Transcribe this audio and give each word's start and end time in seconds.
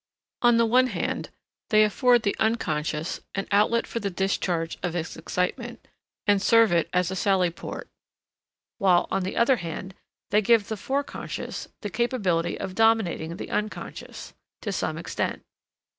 On 0.41 0.57
the 0.57 0.65
one 0.65 0.87
hand, 0.87 1.29
they 1.69 1.83
afford 1.83 2.23
the 2.23 2.35
Unc. 2.39 2.67
an 2.67 3.47
outlet 3.51 3.85
for 3.85 3.99
the 3.99 4.09
discharge 4.09 4.79
of 4.81 4.95
its 4.95 5.15
excitement, 5.15 5.87
and 6.25 6.41
serve 6.41 6.71
it 6.71 6.89
as 6.91 7.11
a 7.11 7.15
sally 7.15 7.51
port, 7.51 7.87
while, 8.79 9.07
on 9.11 9.21
the 9.21 9.37
other 9.37 9.57
hand, 9.57 9.93
they 10.31 10.41
give 10.41 10.69
the 10.69 10.75
Forec. 10.75 11.67
the 11.81 11.89
capability 11.91 12.59
of 12.59 12.73
dominating 12.73 13.37
the 13.37 13.51
Unc. 13.51 13.75
to 14.61 14.71
some 14.71 14.97
extent. 14.97 15.43